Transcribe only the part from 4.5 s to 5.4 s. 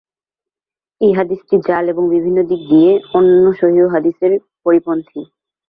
পরিপন্থী।